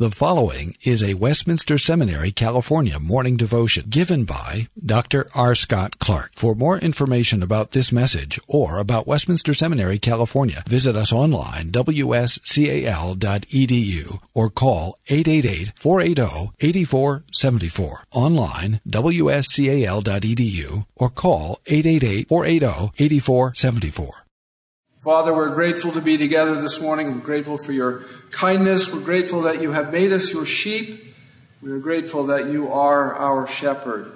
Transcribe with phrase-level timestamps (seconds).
[0.00, 5.28] The following is a Westminster Seminary, California morning devotion given by Dr.
[5.34, 5.54] R.
[5.54, 6.30] Scott Clark.
[6.34, 13.18] For more information about this message or about Westminster Seminary, California, visit us online, wscal.edu,
[14.32, 18.02] or call 888-480-8474.
[18.10, 24.10] Online, wscal.edu, or call 888-480-8474.
[25.04, 27.12] Father, we're grateful to be together this morning.
[27.12, 28.92] We're grateful for your kindness.
[28.92, 31.14] We're grateful that you have made us your sheep.
[31.62, 34.12] We are grateful that you are our shepherd.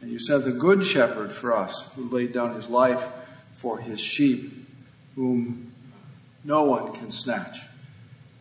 [0.00, 3.02] And you sent the good shepherd for us, who laid down his life
[3.52, 4.52] for his sheep,
[5.14, 5.72] whom
[6.44, 7.60] no one can snatch.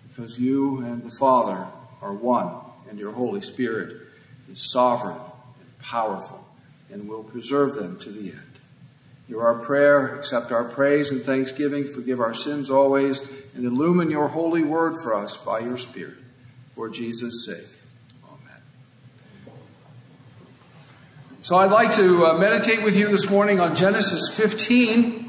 [0.09, 1.67] Because you and the Father
[2.01, 2.53] are one,
[2.89, 3.95] and your Holy Spirit
[4.51, 6.45] is sovereign and powerful,
[6.91, 8.59] and will preserve them to the end.
[9.29, 13.21] Hear our prayer, accept our praise and thanksgiving, forgive our sins always,
[13.55, 16.17] and illumine your holy word for us by your Spirit.
[16.75, 17.67] For Jesus' sake.
[18.25, 18.61] Amen.
[21.43, 25.23] So I'd like to uh, meditate with you this morning on Genesis 15.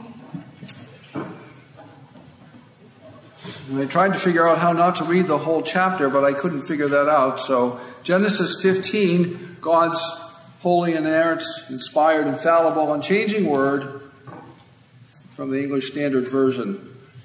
[3.77, 6.63] I tried to figure out how not to read the whole chapter, but I couldn't
[6.63, 7.41] figure that out.
[7.41, 10.01] So, Genesis 15, God's
[10.61, 14.03] holy, inerrant, inspired, infallible, unchanging word
[15.31, 16.94] from the English Standard Version.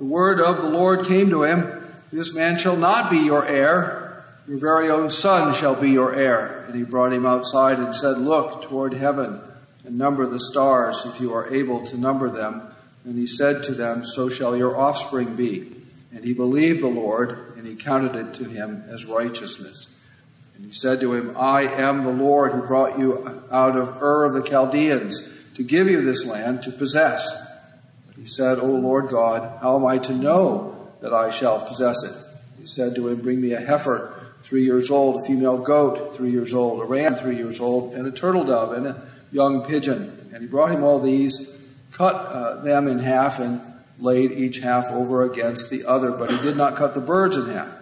[0.00, 4.24] the word of the Lord came to him This man shall not be your heir,
[4.48, 6.64] your very own son shall be your heir.
[6.66, 9.42] And he brought him outside and said, Look toward heaven
[9.84, 12.62] and number the stars, if you are able to number them.
[13.04, 15.70] And he said to them, So shall your offspring be.
[16.12, 19.94] And he believed the Lord, and he counted it to him as righteousness.
[20.56, 24.24] And he said to him, I am the Lord who brought you out of Ur
[24.24, 27.49] of the Chaldeans to give you this land to possess.
[28.20, 32.12] He said, O Lord God, how am I to know that I shall possess it?
[32.58, 36.30] He said to him, Bring me a heifer, three years old, a female goat, three
[36.30, 40.30] years old, a ram, three years old, and a turtle dove, and a young pigeon.
[40.34, 41.48] And he brought him all these,
[41.92, 43.62] cut uh, them in half, and
[43.98, 46.10] laid each half over against the other.
[46.10, 47.72] But he did not cut the birds in half.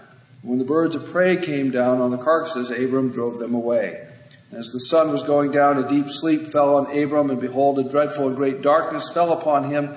[0.43, 4.07] When the birds of prey came down on the carcasses, Abram drove them away.
[4.53, 7.83] As the sun was going down, a deep sleep fell on Abram, and behold, a
[7.83, 9.97] dreadful and great darkness fell upon him.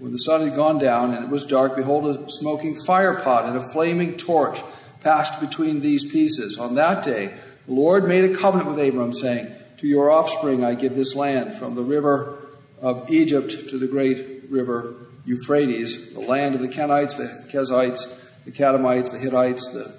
[0.00, 3.58] When the sun had gone down and it was dark, behold, a smoking firepot and
[3.58, 4.62] a flaming torch
[5.02, 6.56] passed between these pieces.
[6.56, 7.34] On that day,
[7.66, 11.52] the Lord made a covenant with Abram, saying, To your offspring I give this land,
[11.52, 12.38] from the river
[12.80, 14.94] of Egypt to the great river
[15.26, 18.08] Euphrates, the land of the Kenites, the Kenizzites,
[18.46, 19.92] the Kadmonites, the Hittites, the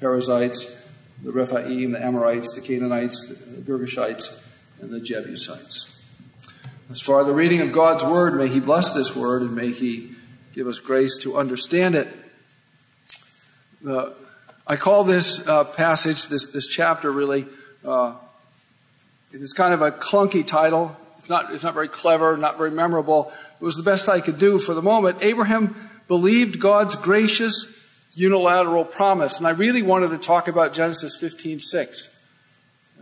[0.00, 0.66] Perizzites,
[1.22, 4.40] the Rephaim, the Amorites, the Canaanites, the Girgashites,
[4.80, 5.93] and the Jebusites.
[6.90, 9.72] As far as the reading of God's word, may He bless this word and may
[9.72, 10.10] He
[10.54, 12.08] give us grace to understand it.
[14.66, 17.46] I call this uh, passage, this, this chapter really,
[17.86, 18.14] uh,
[19.32, 20.94] it is kind of a clunky title.
[21.16, 23.32] It's not, it's not very clever, not very memorable.
[23.58, 25.18] It was the best I could do for the moment.
[25.22, 27.64] Abraham believed God's gracious
[28.14, 29.38] unilateral promise.
[29.38, 32.08] And I really wanted to talk about Genesis 15 6.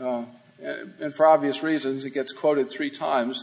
[0.00, 0.24] Uh,
[0.62, 3.42] and, for obvious reasons, it gets quoted three times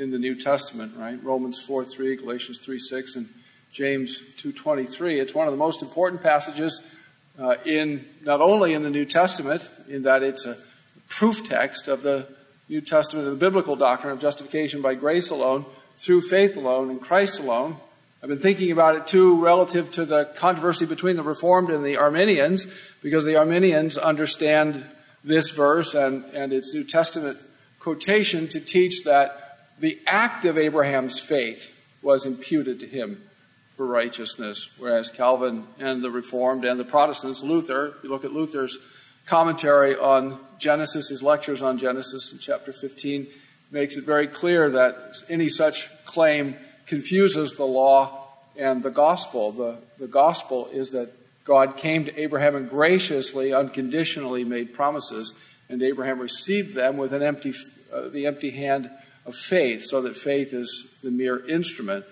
[0.00, 1.22] in the New Testament, right?
[1.22, 3.28] Romans 4 3, Galatians 3 6, and
[3.70, 5.20] James 2.23.
[5.20, 6.80] It's one of the most important passages
[7.38, 10.56] uh, in not only in the New Testament, in that it's a
[11.08, 12.26] proof text of the
[12.68, 15.66] New Testament of the biblical doctrine of justification by grace alone,
[15.98, 17.76] through faith alone, in Christ alone,
[18.22, 21.96] I've been thinking about it too relative to the controversy between the Reformed and the
[21.96, 22.66] Arminians,
[23.02, 24.84] because the Arminians understand
[25.24, 27.38] this verse and, and its New Testament
[27.78, 29.49] quotation to teach that
[29.80, 33.22] the act of Abraham's faith was imputed to him
[33.76, 38.32] for righteousness, whereas Calvin and the Reformed and the Protestants, Luther, if you look at
[38.32, 38.78] Luther's
[39.24, 43.26] commentary on Genesis, his lectures on Genesis in chapter 15,
[43.70, 46.56] makes it very clear that any such claim
[46.86, 48.28] confuses the law
[48.58, 49.50] and the gospel.
[49.52, 51.10] The, the gospel is that
[51.44, 55.32] God came to Abraham and graciously, unconditionally made promises,
[55.70, 57.54] and Abraham received them with an empty,
[57.92, 58.90] uh, the empty hand
[59.26, 62.04] of faith, so that faith is the mere instrument,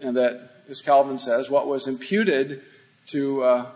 [0.00, 2.62] and that, as Calvin says, what was imputed
[3.08, 3.66] to, uh,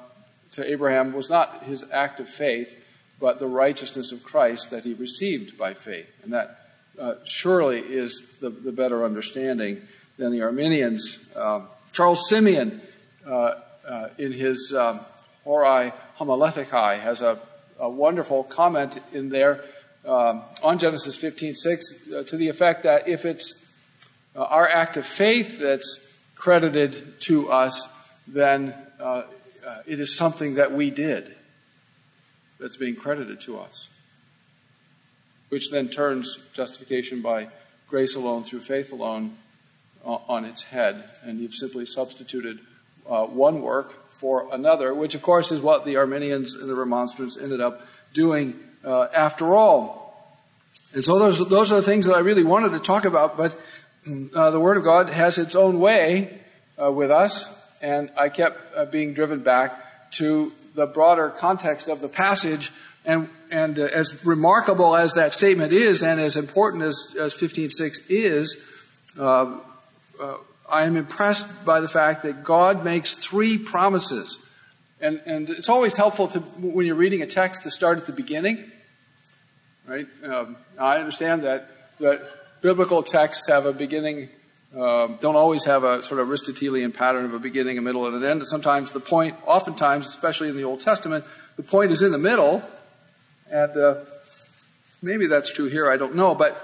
[0.53, 2.83] to Abraham was not his act of faith,
[3.21, 6.12] but the righteousness of Christ that he received by faith.
[6.23, 6.61] And that
[6.99, 9.82] uh, surely is the, the, better understanding
[10.17, 11.32] than the Arminians.
[11.35, 11.62] Uh,
[11.93, 12.81] Charles Simeon,
[13.27, 13.55] uh,
[13.87, 15.00] uh in his um,
[15.44, 17.39] Horae Homileticae, has a,
[17.79, 19.62] a, wonderful comment in there
[20.06, 23.55] on Genesis 15:6 uh, to the effect that if it's
[24.35, 26.00] uh, our act of faith that's
[26.35, 27.88] credited to us,
[28.29, 28.75] then
[29.87, 31.35] it is something that we did
[32.58, 33.88] that's being credited to us,
[35.49, 37.49] which then turns justification by
[37.88, 39.37] grace alone through faith alone
[40.05, 41.05] uh, on its head.
[41.23, 42.58] And you've simply substituted
[43.08, 47.37] uh, one work for another, which of course is what the Arminians and the Remonstrants
[47.37, 50.06] ended up doing uh, after all.
[50.94, 53.58] And so those, those are the things that I really wanted to talk about, but
[54.34, 56.38] uh, the Word of God has its own way
[56.81, 57.49] uh, with us,
[57.82, 62.70] and I kept uh, being driven back to the broader context of the passage.
[63.05, 67.99] And, and uh, as remarkable as that statement is, and as important as, as 15.6
[68.08, 68.56] is,
[69.19, 69.58] uh,
[70.69, 74.38] I am impressed by the fact that God makes three promises.
[75.00, 78.12] And, and it's always helpful to, when you're reading a text to start at the
[78.12, 78.70] beginning.
[79.87, 80.06] Right?
[80.25, 81.69] Um, I understand that,
[82.00, 82.22] that
[82.62, 84.31] biblical texts have a beginning
[84.76, 88.16] um, don't always have a sort of Aristotelian pattern of a beginning, a middle, and
[88.16, 88.46] an end.
[88.46, 91.25] Sometimes the point, oftentimes, especially in the Old Testament,
[91.56, 92.62] the point is in the middle,
[93.50, 93.94] and uh,
[95.02, 95.90] maybe that's true here.
[95.90, 96.62] I don't know, but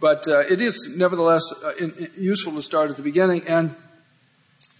[0.00, 3.42] but uh, it is nevertheless uh, in, in useful to start at the beginning.
[3.48, 3.74] And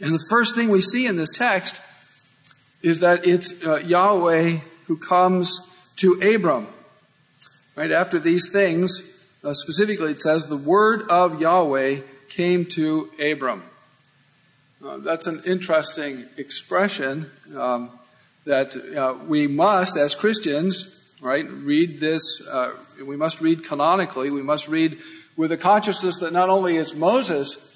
[0.01, 1.81] and the first thing we see in this text
[2.83, 5.61] is that it's uh, Yahweh who comes
[5.97, 6.67] to Abram.
[7.77, 9.03] Right after these things,
[9.45, 13.63] uh, specifically, it says the word of Yahweh came to Abram.
[14.85, 17.91] Uh, that's an interesting expression um,
[18.45, 22.23] that uh, we must, as Christians, right, read this.
[22.49, 22.73] Uh,
[23.05, 24.31] we must read canonically.
[24.31, 24.99] We must read
[25.37, 27.68] with a consciousness that not only is Moses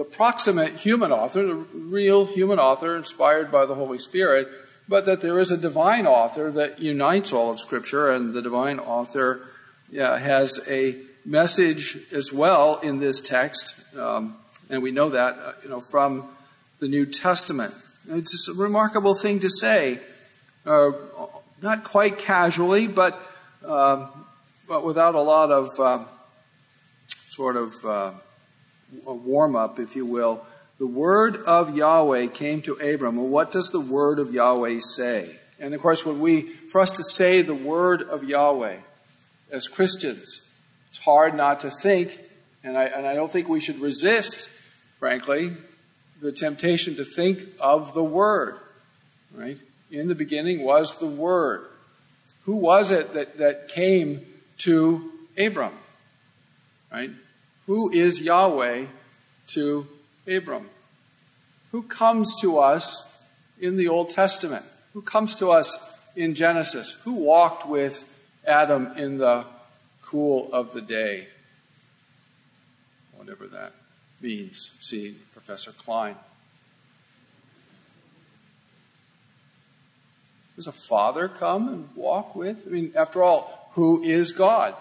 [0.00, 4.48] the proximate human author, the real human author inspired by the Holy Spirit,
[4.88, 8.78] but that there is a divine author that unites all of Scripture, and the divine
[8.78, 9.42] author
[9.90, 14.38] yeah, has a message as well in this text, um,
[14.70, 16.26] and we know that uh, you know from
[16.78, 17.74] the New Testament.
[18.08, 19.98] It's a remarkable thing to say,
[20.64, 20.92] uh,
[21.60, 23.20] not quite casually, but
[23.62, 24.06] uh,
[24.66, 26.04] but without a lot of uh,
[27.28, 28.12] sort of uh,
[29.06, 30.44] a warm up, if you will.
[30.78, 33.16] The word of Yahweh came to Abram.
[33.16, 35.36] Well, what does the word of Yahweh say?
[35.58, 38.78] And of course, when we, for us to say the word of Yahweh
[39.50, 40.40] as Christians,
[40.88, 42.18] it's hard not to think,
[42.64, 44.48] and I, and I don't think we should resist,
[44.98, 45.52] frankly,
[46.20, 48.56] the temptation to think of the Word.
[49.34, 49.58] Right?
[49.90, 51.66] In the beginning was the Word.
[52.44, 54.26] Who was it that, that came
[54.58, 55.72] to Abram?
[56.92, 57.10] Right?
[57.70, 58.86] Who is Yahweh
[59.52, 59.86] to
[60.26, 60.70] Abram?
[61.70, 63.00] Who comes to us
[63.60, 64.64] in the Old Testament?
[64.92, 65.78] Who comes to us
[66.16, 66.94] in Genesis?
[67.04, 68.12] Who walked with
[68.44, 69.44] Adam in the
[70.02, 71.28] cool of the day.
[73.16, 73.70] Whatever that
[74.20, 74.72] means.
[74.80, 76.16] See Professor Kline.
[80.56, 82.66] Does a father come and walk with?
[82.66, 84.74] I mean, after all, who is God?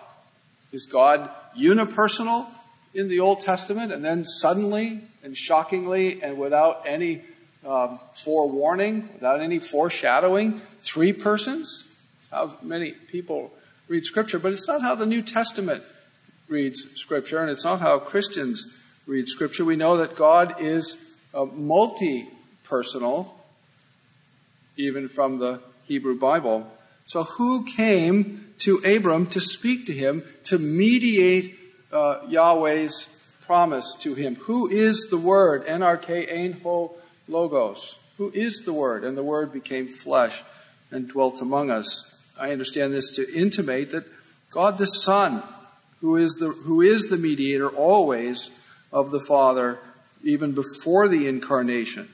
[0.72, 2.48] Is God unipersonal
[2.93, 7.22] in the Old Testament and then suddenly and shockingly and without any
[7.65, 11.86] um, forewarning, without any foreshadowing, three persons?
[12.31, 13.51] How many people
[13.88, 15.84] read Scripture, but it's not how the New Testament
[16.48, 18.65] reads Scripture, and it's not how Christians
[19.08, 19.65] read Scripture.
[19.65, 20.96] We know that God is
[21.34, 22.27] uh, multi
[22.63, 23.36] personal,
[24.77, 26.72] even from the Hebrew Bible.
[27.05, 31.55] So, who came to Abram to speak to him, to mediate
[31.91, 33.08] uh, Yahweh's
[33.46, 34.36] promise to him?
[34.36, 35.65] Who is the Word?
[35.65, 36.93] NRK Ein Ho
[37.27, 37.98] Logos.
[38.17, 39.03] Who is the Word?
[39.03, 40.43] And the Word became flesh
[40.91, 42.05] and dwelt among us.
[42.39, 44.05] I understand this to intimate that
[44.51, 45.43] God the Son,
[46.01, 48.50] who is the, who is the mediator always
[48.91, 49.79] of the Father,
[50.24, 52.08] even before the incarnation,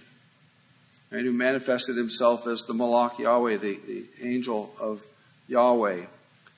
[1.11, 5.03] and who manifested himself as the Malach Yahweh, the, the angel of
[5.47, 6.05] Yahweh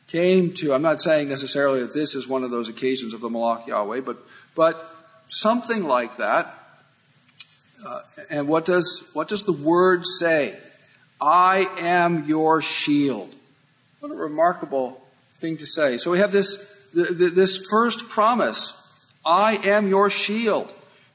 [0.07, 3.29] came to, I'm not saying necessarily that this is one of those occasions of the
[3.29, 4.17] Malach Yahweh, but,
[4.55, 4.93] but
[5.27, 6.53] something like that.
[7.85, 10.57] Uh, and what does, what does the word say?
[11.19, 13.33] I am your shield.
[13.99, 15.01] What a remarkable
[15.35, 15.97] thing to say.
[15.97, 16.57] So we have this,
[16.93, 18.73] this first promise.
[19.25, 20.71] I am your shield.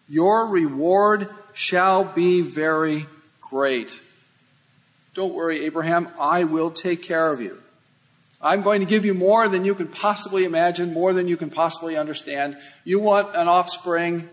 [0.09, 3.07] Your reward shall be very
[3.41, 4.01] great.
[5.15, 7.62] Don't worry, Abraham, I will take care of you.
[8.43, 11.49] I'm going to give you more than you can possibly imagine, more than you can
[11.49, 12.57] possibly understand.
[12.85, 14.29] You want an offspring,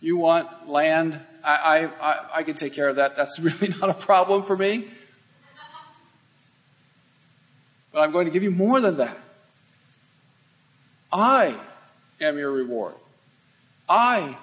[0.00, 1.20] you want land.
[1.44, 3.16] I, I, I, can take care of that.
[3.16, 4.86] That's really not a problem for me.
[7.92, 9.16] But I'm going to give you more than that.
[11.12, 11.54] I
[12.20, 12.94] am your reward.
[13.88, 14.36] I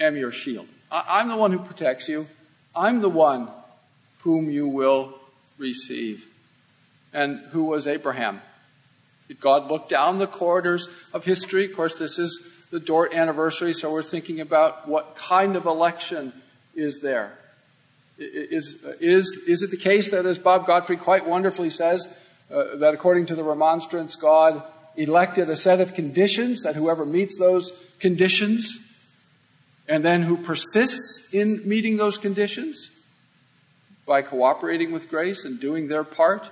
[0.00, 0.66] am your shield.
[0.90, 2.26] I, I'm the one who protects you.
[2.74, 3.48] I'm the one
[4.20, 5.14] whom you will
[5.58, 6.27] receive.
[7.18, 8.42] And who was Abraham?
[9.26, 11.64] Did God look down the corridors of history?
[11.64, 16.32] Of course, this is the Dort anniversary, so we're thinking about what kind of election
[16.76, 17.36] is there.
[18.18, 22.06] Is, is, is it the case that, as Bob Godfrey quite wonderfully says,
[22.52, 24.62] uh, that according to the remonstrance, God
[24.96, 28.78] elected a set of conditions, that whoever meets those conditions
[29.88, 32.92] and then who persists in meeting those conditions
[34.06, 36.50] by cooperating with grace and doing their part?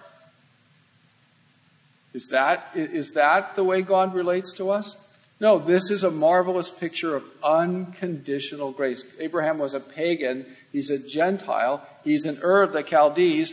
[2.17, 4.97] Is that, is that the way God relates to us?
[5.39, 9.05] No, this is a marvelous picture of unconditional grace.
[9.21, 10.47] Abraham was a pagan.
[10.73, 11.87] He's a Gentile.
[12.05, 13.53] He's an Ur of the Chaldees.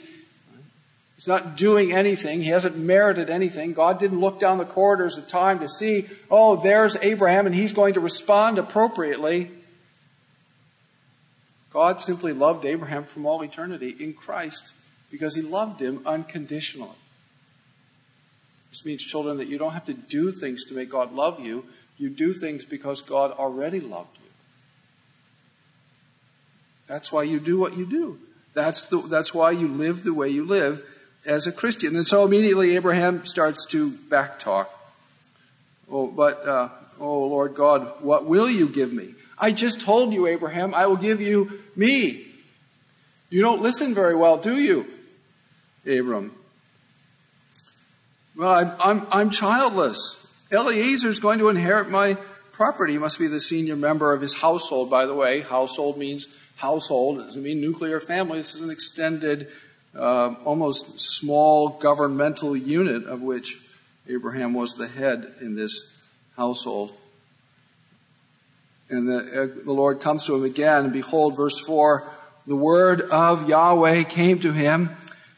[1.18, 2.42] He's not doing anything.
[2.42, 3.74] He hasn't merited anything.
[3.74, 7.74] God didn't look down the corridors of time to see, oh, there's Abraham and he's
[7.74, 9.52] going to respond appropriately.
[11.74, 14.74] God simply loved Abraham from all eternity in Christ
[15.12, 16.96] because he loved him unconditionally.
[18.74, 21.64] This means, children, that you don't have to do things to make God love you.
[22.00, 24.32] You do things because God already loved you.
[26.88, 28.18] That's why you do what you do.
[28.56, 30.84] That's, the, that's why you live the way you live
[31.24, 31.96] as a Christian.
[31.96, 34.70] And so immediately Abraham starts to backtalk.
[35.88, 39.14] Oh, but, uh, oh Lord God, what will you give me?
[39.38, 42.26] I just told you, Abraham, I will give you me.
[43.30, 44.88] You don't listen very well, do you,
[45.86, 46.32] Abram?
[48.36, 50.18] Well, I'm, I'm, I'm childless.
[50.52, 52.16] Eliezer is going to inherit my
[52.52, 52.94] property.
[52.94, 55.42] He must be the senior member of his household, by the way.
[55.42, 57.20] Household means household.
[57.20, 58.40] It doesn't mean nuclear family.
[58.40, 59.48] This is an extended,
[59.96, 63.60] uh, almost small governmental unit of which
[64.08, 66.92] Abraham was the head in this household.
[68.90, 72.10] And the, uh, the Lord comes to him again, and behold, verse 4
[72.46, 74.90] the word of Yahweh came to him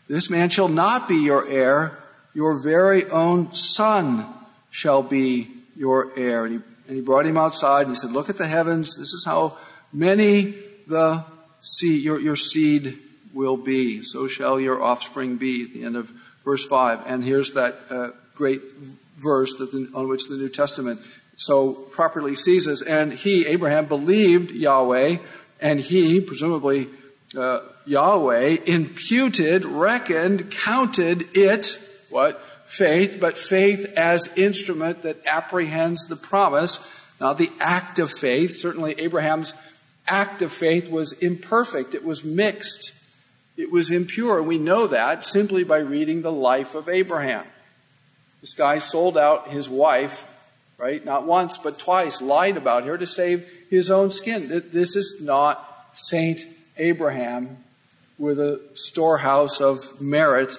[0.07, 1.97] This man shall not be your heir
[2.35, 4.25] your very own son
[4.69, 6.45] shall be your heir.
[6.45, 8.97] And he, and he brought him outside and he said, Look at the heavens.
[8.97, 9.57] This is how
[9.91, 10.53] many
[10.87, 11.23] the
[11.61, 12.97] seed, your, your seed
[13.33, 14.03] will be.
[14.03, 15.63] So shall your offspring be.
[15.63, 16.11] At the end of
[16.43, 17.07] verse 5.
[17.07, 18.61] And here's that uh, great
[19.17, 20.99] verse that the, on which the New Testament
[21.37, 22.81] so properly seizes.
[22.81, 25.17] And he, Abraham, believed Yahweh,
[25.61, 26.87] and he, presumably
[27.35, 31.79] uh, Yahweh, imputed, reckoned, counted it
[32.15, 32.41] what?
[32.65, 36.79] Faith, but faith as instrument that apprehends the promise.
[37.19, 39.53] Now, the act of faith, certainly Abraham's
[40.07, 41.93] act of faith was imperfect.
[41.93, 42.93] It was mixed.
[43.57, 44.41] It was impure.
[44.41, 47.45] We know that simply by reading the life of Abraham.
[48.39, 50.25] This guy sold out his wife,
[50.77, 51.03] right?
[51.03, 54.47] Not once, but twice, lied about her to save his own skin.
[54.47, 56.41] This is not Saint
[56.77, 57.57] Abraham
[58.17, 60.51] with a storehouse of merit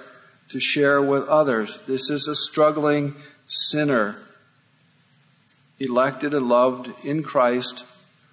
[0.49, 1.81] to share with others.
[1.87, 3.15] This is a struggling
[3.47, 4.17] sinner,
[5.79, 7.85] elected and loved in Christ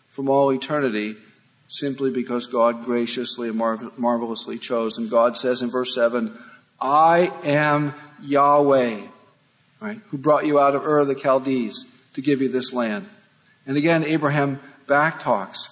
[0.09, 1.15] from all eternity,
[1.67, 3.57] simply because God graciously and
[3.97, 4.97] marvelously chose.
[4.97, 6.37] And God says in verse 7,
[6.79, 8.99] I am Yahweh,
[9.79, 13.07] right, who brought you out of Ur of the Chaldees to give you this land.
[13.65, 15.69] And again, Abraham backtalks.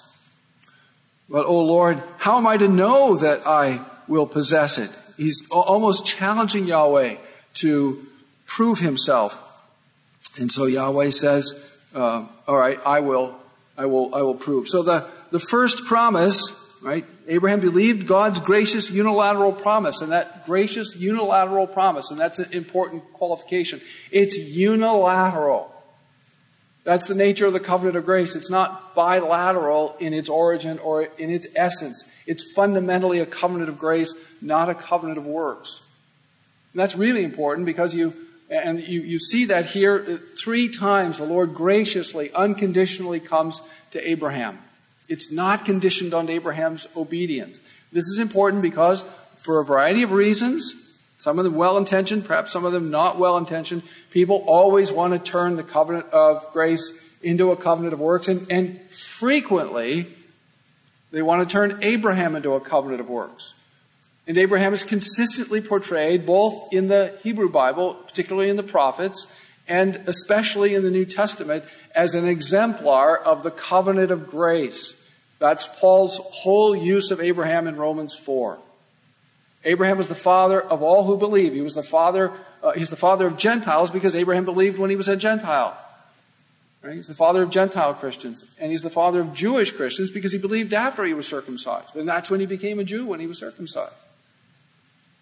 [1.29, 4.89] But, oh Lord, how am I to know that I will possess it?
[5.17, 7.15] He's almost challenging Yahweh
[7.55, 8.05] to
[8.45, 9.37] prove himself.
[10.39, 11.53] And so Yahweh says,
[11.93, 13.35] uh, all right, I will,
[13.77, 14.67] I will, I will prove.
[14.67, 16.51] So the, the first promise,
[16.81, 17.05] right?
[17.27, 23.03] Abraham believed God's gracious unilateral promise, and that gracious unilateral promise, and that's an important
[23.13, 23.81] qualification.
[24.11, 25.70] It's unilateral.
[26.83, 28.35] That's the nature of the covenant of grace.
[28.35, 32.03] It's not bilateral in its origin or in its essence.
[32.25, 35.81] It's fundamentally a covenant of grace, not a covenant of works.
[36.73, 38.13] And that's really important because you,
[38.49, 43.61] and you, you see that here three times the Lord graciously, unconditionally comes
[43.91, 44.57] to Abraham.
[45.07, 47.59] It's not conditioned on Abraham's obedience.
[47.91, 49.03] This is important because
[49.35, 50.73] for a variety of reasons,
[51.21, 55.13] some of them well intentioned, perhaps some of them not well intentioned, people always want
[55.13, 60.07] to turn the covenant of grace into a covenant of works, and, and frequently
[61.11, 63.53] they want to turn Abraham into a covenant of works.
[64.25, 69.27] And Abraham is consistently portrayed both in the Hebrew Bible, particularly in the prophets,
[69.67, 71.63] and especially in the New Testament,
[71.93, 74.95] as an exemplar of the covenant of grace.
[75.37, 78.57] That's Paul's whole use of Abraham in Romans 4.
[79.63, 81.53] Abraham was the father of all who believe.
[81.53, 82.31] He was the father,
[82.63, 85.77] uh, he's the father of Gentiles because Abraham believed when he was a Gentile.
[86.81, 86.95] Right?
[86.95, 88.43] He's the father of Gentile Christians.
[88.59, 91.95] And he's the father of Jewish Christians because he believed after he was circumcised.
[91.95, 93.93] And that's when he became a Jew, when he was circumcised.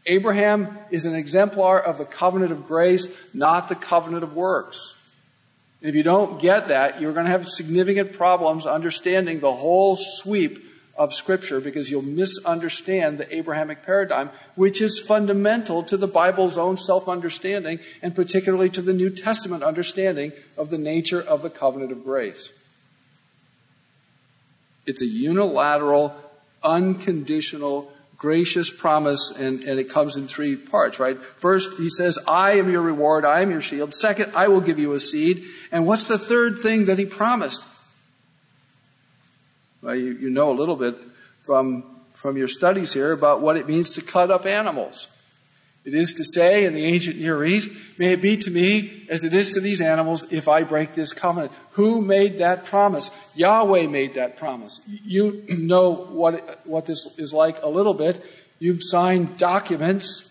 [0.05, 4.95] Abraham is an exemplar of the covenant of grace, not the covenant of works.
[5.81, 9.97] And if you don't get that, you're going to have significant problems understanding the whole
[9.97, 10.59] sweep
[10.99, 16.77] of Scripture because you'll misunderstand the Abrahamic paradigm, which is fundamental to the Bible's own
[16.77, 21.93] self understanding and particularly to the New Testament understanding of the nature of the covenant
[21.93, 22.51] of grace.
[24.85, 26.13] It's a unilateral,
[26.63, 31.15] unconditional, gracious promise, and, and it comes in three parts, right?
[31.15, 33.93] First, he says, I am your reward, I am your shield.
[33.93, 35.45] Second, I will give you a seed.
[35.71, 37.63] And what's the third thing that he promised?
[39.81, 40.95] Well, you, you know a little bit
[41.41, 41.83] from,
[42.13, 45.07] from your studies here about what it means to cut up animals.
[45.85, 49.23] It is to say in the ancient Near East, may it be to me as
[49.23, 51.53] it is to these animals if I break this covenant.
[51.71, 53.09] Who made that promise?
[53.35, 54.81] Yahweh made that promise.
[54.87, 58.23] You know what, what this is like a little bit.
[58.59, 60.25] You've signed documents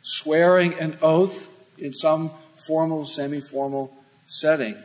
[0.00, 2.30] swearing an oath in some
[2.66, 3.94] formal, semi-formal
[4.26, 4.76] setting.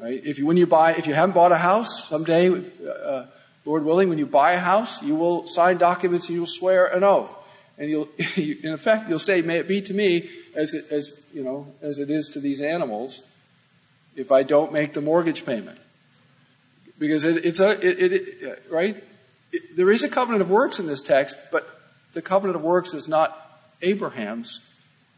[0.00, 0.24] Right?
[0.24, 3.26] If you, when you buy, if you haven't bought a house, someday, uh,
[3.64, 6.86] Lord willing, when you buy a house, you will sign documents and you will swear
[6.86, 7.34] an oath.
[7.78, 11.42] And you'll, in effect, you'll say, may it be to me as it, as, you
[11.42, 13.22] know, as it is to these animals
[14.16, 15.78] if I don't make the mortgage payment.
[16.98, 19.02] Because it, it's a, it, it right?
[19.74, 21.68] there is a covenant of works in this text, but
[22.12, 23.36] the covenant of works is not
[23.82, 24.60] Abraham's,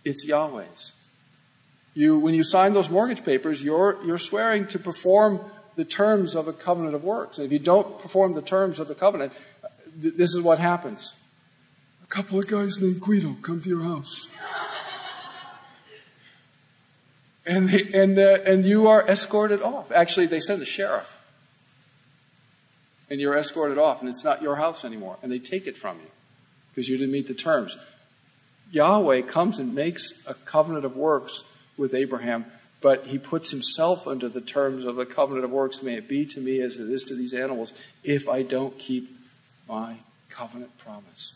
[0.04, 0.92] it's Yahweh's.
[1.94, 5.40] You, when you sign those mortgage papers, you're, you're swearing to perform
[5.76, 7.38] the terms of a covenant of works.
[7.38, 9.32] And if you don't perform the terms of the covenant,
[10.00, 11.14] th- this is what happens.
[12.04, 14.28] A couple of guys named Guido come to your house.
[17.46, 19.90] and, they, and, uh, and you are escorted off.
[19.90, 21.16] Actually, they send the sheriff.
[23.08, 25.18] And you're escorted off, and it's not your house anymore.
[25.22, 26.10] And they take it from you
[26.70, 27.76] because you didn't meet the terms.
[28.70, 31.42] Yahweh comes and makes a covenant of works
[31.80, 32.44] with Abraham,
[32.82, 35.82] but he puts himself under the terms of the covenant of works.
[35.82, 37.72] May it be to me as it is to these animals
[38.04, 39.10] if I don't keep
[39.68, 39.96] my
[40.28, 41.34] covenant promise.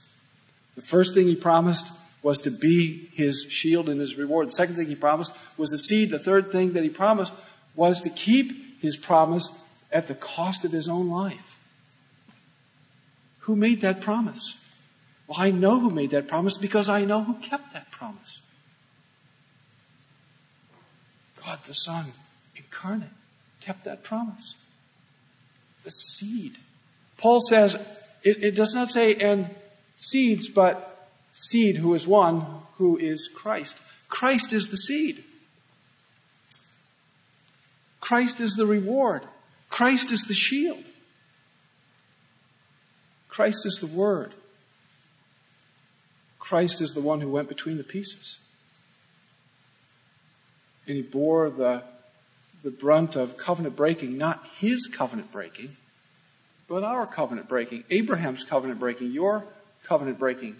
[0.76, 1.90] The first thing he promised
[2.22, 4.48] was to be his shield and his reward.
[4.48, 6.10] The second thing he promised was a seed.
[6.10, 7.32] The third thing that he promised
[7.74, 9.50] was to keep his promise
[9.92, 11.58] at the cost of his own life.
[13.40, 14.58] Who made that promise?
[15.26, 18.40] Well, I know who made that promise because I know who kept that promise.
[21.44, 22.06] God the Son
[22.56, 23.08] incarnate
[23.60, 24.56] kept that promise.
[25.84, 26.56] The seed.
[27.16, 27.74] Paul says,
[28.22, 29.50] it, it does not say, and
[29.96, 32.44] seeds, but seed who is one,
[32.76, 33.80] who is Christ.
[34.08, 35.22] Christ is the seed.
[38.00, 39.22] Christ is the reward.
[39.70, 40.84] Christ is the shield.
[43.28, 44.32] Christ is the Word.
[46.38, 48.38] Christ is the one who went between the pieces
[50.86, 51.82] and he bore the,
[52.62, 55.76] the brunt of covenant breaking, not his covenant breaking,
[56.68, 59.44] but our covenant breaking, Abraham's covenant breaking, your
[59.84, 60.56] covenant breaking,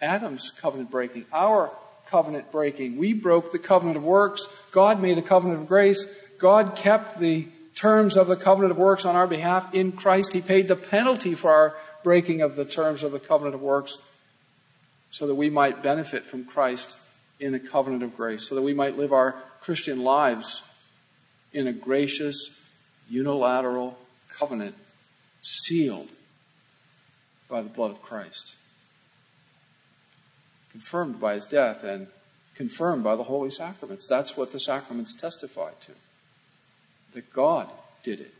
[0.00, 1.70] Adam's covenant breaking, our
[2.06, 2.96] covenant breaking.
[2.96, 4.46] We broke the covenant of works.
[4.72, 6.04] God made a covenant of grace.
[6.38, 10.32] God kept the terms of the covenant of works on our behalf in Christ.
[10.32, 13.98] He paid the penalty for our breaking of the terms of the covenant of works
[15.10, 16.96] so that we might benefit from Christ
[17.40, 19.36] in a covenant of grace, so that we might live our
[19.68, 20.62] Christian lives
[21.52, 22.58] in a gracious,
[23.10, 23.98] unilateral
[24.30, 24.74] covenant
[25.42, 26.08] sealed
[27.50, 28.54] by the blood of Christ,
[30.72, 32.06] confirmed by his death and
[32.54, 34.06] confirmed by the holy sacraments.
[34.06, 35.92] That's what the sacraments testify to.
[37.12, 37.68] That God
[38.02, 38.32] did it.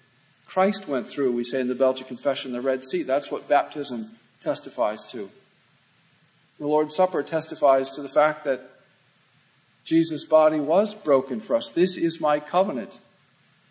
[0.46, 3.02] Christ went through, we say in the Belgic Confession, the Red Sea.
[3.02, 5.28] That's what baptism testifies to.
[6.58, 8.77] The Lord's Supper testifies to the fact that
[9.88, 11.70] Jesus' body was broken for us.
[11.70, 12.98] This is my covenant.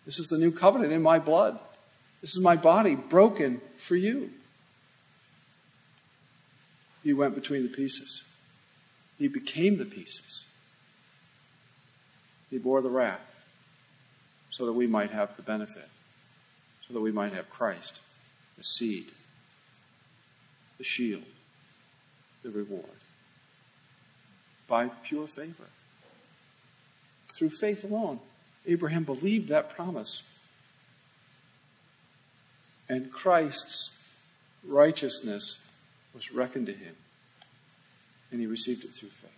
[0.04, 1.56] This is the new covenant in my blood.
[2.20, 4.30] This is my body broken for you.
[7.04, 8.24] He went between the pieces.
[9.16, 10.44] He became the pieces.
[12.50, 13.40] He bore the wrath
[14.50, 15.88] so that we might have the benefit,
[16.88, 18.00] so that we might have Christ,
[18.56, 19.04] the seed,
[20.78, 21.22] the shield,
[22.42, 22.86] the reward.
[24.66, 25.68] By pure favor.
[27.38, 28.18] Through faith alone.
[28.66, 30.24] Abraham believed that promise.
[32.88, 33.96] And Christ's
[34.66, 35.64] righteousness
[36.12, 36.96] was reckoned to him.
[38.32, 39.30] And he received it through faith.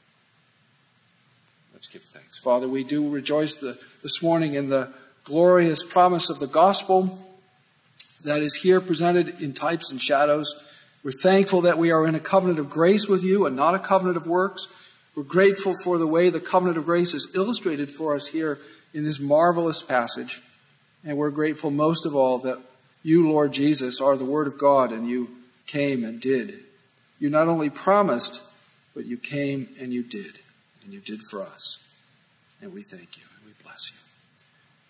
[1.74, 2.38] Let's give thanks.
[2.38, 4.92] Father, we do rejoice the, this morning in the
[5.24, 7.18] glorious promise of the gospel
[8.24, 10.54] that is here presented in types and shadows.
[11.04, 13.78] We're thankful that we are in a covenant of grace with you and not a
[13.78, 14.66] covenant of works.
[15.14, 18.58] We're grateful for the way the covenant of grace is illustrated for us here
[18.94, 20.40] in this marvelous passage.
[21.04, 22.58] And we're grateful most of all that
[23.02, 25.30] you, Lord Jesus, are the Word of God and you
[25.66, 26.54] came and did.
[27.18, 28.40] You not only promised,
[28.94, 30.38] but you came and you did.
[30.84, 31.78] And you did for us.
[32.62, 33.98] And we thank you and we bless you.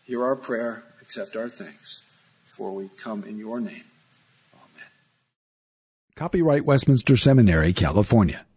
[0.04, 2.02] Hear our prayer, accept our thanks,
[2.44, 3.85] for we come in your name.
[4.54, 4.88] Amen.
[6.16, 8.44] Copyright Westminster Seminary, California.